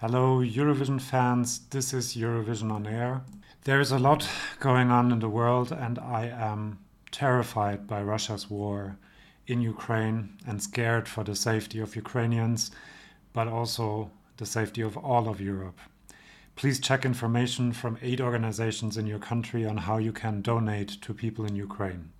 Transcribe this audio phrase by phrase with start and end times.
[0.00, 1.58] Hello, Eurovision fans.
[1.70, 3.22] This is Eurovision on Air.
[3.64, 4.28] There is a lot
[4.60, 6.80] going on in the world, and I am
[7.10, 8.98] terrified by Russia's war
[9.46, 12.70] in Ukraine and scared for the safety of Ukrainians,
[13.32, 15.78] but also the safety of all of Europe.
[16.56, 21.14] Please check information from aid organizations in your country on how you can donate to
[21.14, 22.10] people in Ukraine.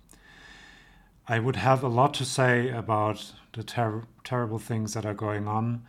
[1.27, 5.47] I would have a lot to say about the ter- terrible things that are going
[5.47, 5.83] on.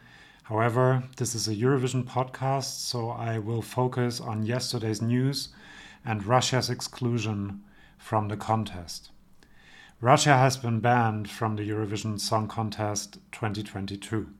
[0.49, 5.51] However, this is a Eurovision podcast, so I will focus on yesterday's news
[6.07, 7.63] and Russia's exclusion
[7.99, 9.11] from the contest.
[10.01, 14.31] Russia has been banned from the Eurovision Song Contest 2022.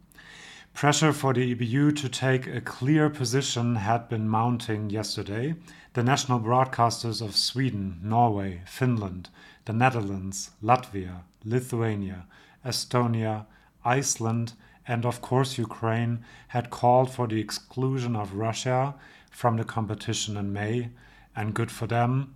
[0.73, 5.57] Pressure for the EBU to take a clear position had been mounting yesterday.
[5.93, 9.29] The national broadcasters of Sweden, Norway, Finland,
[9.67, 12.25] the Netherlands, Latvia, Lithuania,
[12.65, 13.45] Estonia,
[13.85, 14.55] Iceland,
[14.89, 18.95] and of course Ukraine had called for the exclusion of Russia
[19.31, 20.89] from the competition in May,
[21.37, 22.35] and good for them.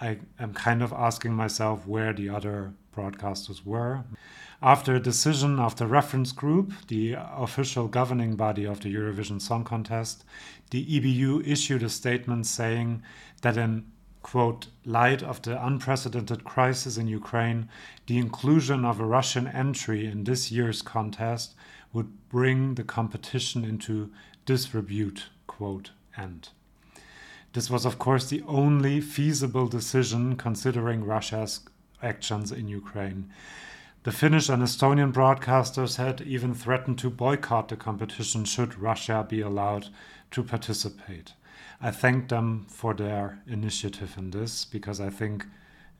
[0.00, 4.04] I am kind of asking myself where the other broadcasters were.
[4.60, 9.64] After a decision of the reference group, the official governing body of the Eurovision Song
[9.64, 10.24] Contest,
[10.70, 13.02] the EBU issued a statement saying
[13.42, 13.86] that in
[14.22, 17.68] quote, light of the unprecedented crisis in Ukraine,
[18.06, 21.54] the inclusion of a Russian entry in this year's contest
[21.92, 24.10] would bring the competition into
[24.44, 26.50] disrepute, quote, end.
[27.52, 31.60] This was, of course, the only feasible decision considering Russia's
[32.02, 33.30] actions in Ukraine.
[34.04, 39.40] The Finnish and Estonian broadcasters had even threatened to boycott the competition should Russia be
[39.40, 39.88] allowed
[40.30, 41.32] to participate.
[41.80, 45.46] I thank them for their initiative in this because I think,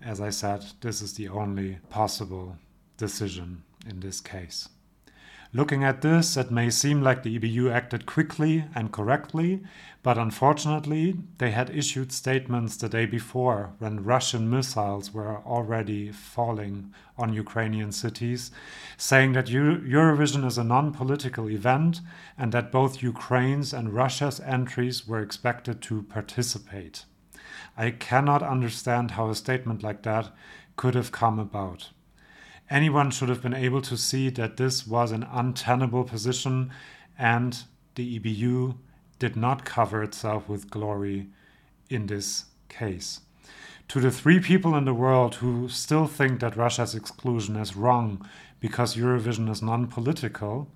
[0.03, 2.57] as I said, this is the only possible
[2.97, 4.69] decision in this case.
[5.55, 9.63] Looking at this, it may seem like the EBU acted quickly and correctly,
[10.03, 16.93] but unfortunately, they had issued statements the day before when Russian missiles were already falling
[17.17, 18.51] on Ukrainian cities,
[18.99, 22.03] saying that Eurovision is a non political event
[22.37, 27.07] and that both Ukraine's and Russia's entries were expected to participate.
[27.75, 30.31] I cannot understand how a statement like that
[30.77, 31.89] could have come about.
[32.71, 36.71] Anyone should have been able to see that this was an untenable position
[37.19, 37.65] and
[37.95, 38.77] the EBU
[39.19, 41.29] did not cover itself with glory
[41.89, 43.21] in this case.
[43.89, 48.29] To the three people in the world who still think that Russia's exclusion is wrong
[48.61, 50.71] because Eurovision is non political,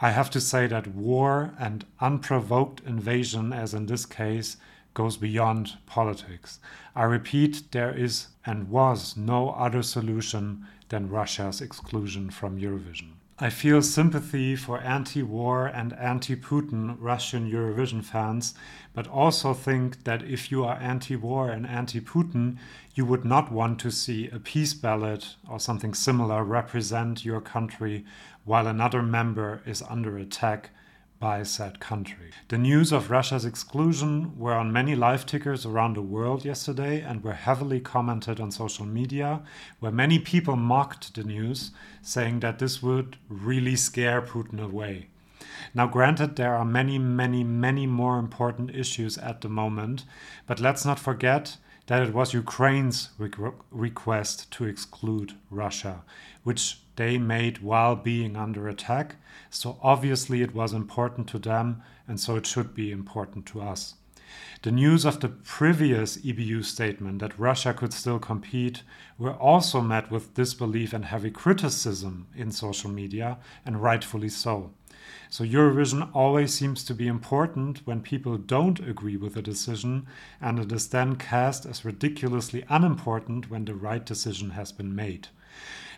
[0.00, 4.56] I have to say that war and unprovoked invasion, as in this case,
[4.98, 6.58] goes beyond politics.
[6.96, 13.10] I repeat, there is and was no other solution than Russia's exclusion from Eurovision.
[13.38, 18.54] I feel sympathy for anti war and anti Putin Russian Eurovision fans,
[18.92, 22.56] but also think that if you are anti war and anti Putin,
[22.96, 28.04] you would not want to see a peace ballot or something similar represent your country
[28.44, 30.70] while another member is under attack
[31.20, 32.30] by said country.
[32.48, 37.24] The news of Russia's exclusion were on many live tickers around the world yesterday and
[37.24, 39.42] were heavily commented on social media,
[39.80, 45.08] where many people mocked the news, saying that this would really scare Putin away.
[45.74, 50.04] Now, granted, there are many, many, many more important issues at the moment,
[50.46, 51.56] but let's not forget
[51.88, 53.10] that it was Ukraine's
[53.70, 56.02] request to exclude Russia,
[56.44, 59.16] which they made while being under attack.
[59.50, 63.94] So obviously it was important to them, and so it should be important to us.
[64.62, 68.82] The news of the previous EBU statement that Russia could still compete
[69.16, 74.72] were also met with disbelief and heavy criticism in social media, and rightfully so.
[75.30, 80.06] So Eurovision always seems to be important when people don't agree with a decision,
[80.40, 85.28] and it is then cast as ridiculously unimportant when the right decision has been made.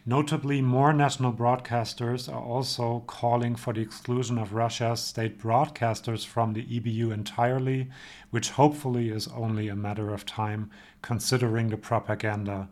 [0.07, 6.55] Notably, more national broadcasters are also calling for the exclusion of Russia's state broadcasters from
[6.55, 7.91] the EBU entirely,
[8.31, 10.71] which hopefully is only a matter of time
[11.03, 12.69] considering the propaganda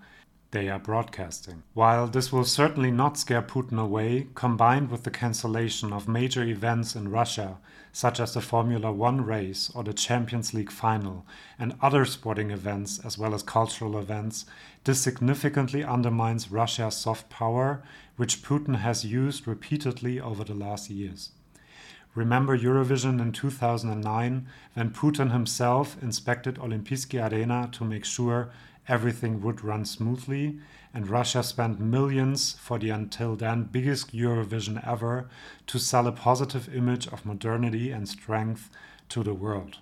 [0.50, 1.62] they are broadcasting.
[1.74, 6.96] While this will certainly not scare Putin away, combined with the cancellation of major events
[6.96, 7.58] in Russia,
[7.92, 11.26] such as the Formula One race or the Champions League final,
[11.58, 14.46] and other sporting events as well as cultural events,
[14.84, 17.82] this significantly undermines Russia's soft power,
[18.16, 21.30] which Putin has used repeatedly over the last years.
[22.18, 28.50] Remember Eurovision in 2009 when Putin himself inspected Olympijski Arena to make sure
[28.88, 30.58] everything would run smoothly,
[30.92, 35.28] and Russia spent millions for the until then biggest Eurovision ever
[35.68, 38.68] to sell a positive image of modernity and strength
[39.10, 39.78] to the world.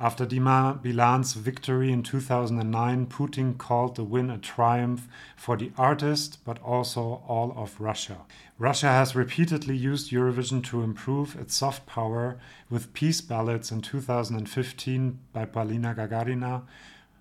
[0.00, 5.06] After Dima Bilan's victory in 2009, Putin called the win a triumph
[5.36, 8.18] for the artist, but also all of Russia.
[8.58, 12.36] Russia has repeatedly used Eurovision to improve its soft power
[12.68, 16.62] with peace ballads in 2015 by Polina Gagarina,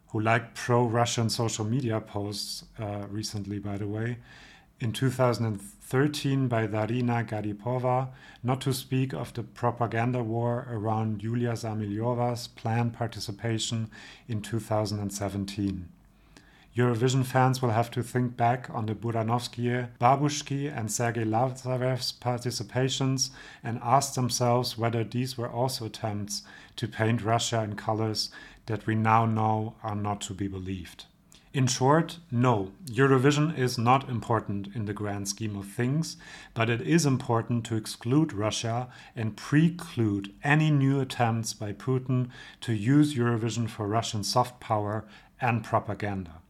[0.08, 4.18] who liked pro Russian social media posts uh, recently, by the way,
[4.80, 8.10] in 2013 by Darina Garipova,
[8.42, 13.90] not to speak of the propaganda war around Yulia Samoylova's planned participation
[14.28, 15.88] in 2017.
[16.76, 23.30] Eurovision fans will have to think back on the Buranovsky, Babushki, and Sergei Lazarev's participations
[23.64, 26.42] and ask themselves whether these were also attempts
[26.78, 28.32] to paint Russia in colors
[28.66, 31.06] that we now know are not to be believed.
[31.54, 36.18] In short, no, Eurovision is not important in the grand scheme of things,
[36.56, 42.30] but it is important to exclude Russia and preclude any new attempts by Putin
[42.62, 45.06] to use Eurovision for Russian soft power
[45.40, 46.42] and propaganda.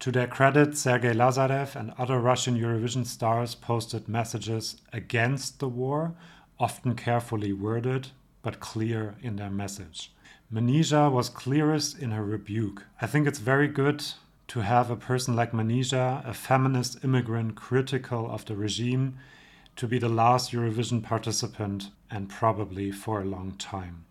[0.00, 6.14] To their credit, Sergei Lazarev and other Russian Eurovision stars posted messages against the war,
[6.58, 8.08] often carefully worded,
[8.42, 10.10] but clear in their message.
[10.52, 12.84] Manizha was clearest in her rebuke.
[13.00, 14.04] I think it's very good
[14.48, 19.16] to have a person like Manizha, a feminist immigrant critical of the regime,
[19.76, 24.06] to be the last Eurovision participant and probably for a long time.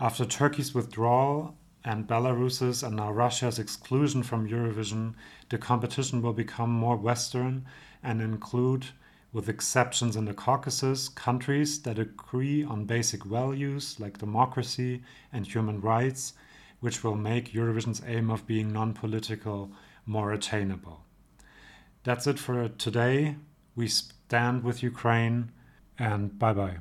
[0.00, 1.54] After Turkey's withdrawal
[1.84, 5.12] and Belarus's and now Russia's exclusion from Eurovision,
[5.50, 7.66] the competition will become more Western
[8.02, 8.86] and include
[9.34, 15.02] with exceptions in the Caucasus, countries that agree on basic values like democracy
[15.32, 16.34] and human rights,
[16.78, 19.72] which will make Eurovision's aim of being non political
[20.06, 21.00] more attainable.
[22.04, 23.36] That's it for today.
[23.74, 25.50] We stand with Ukraine,
[25.98, 26.76] and bye bye.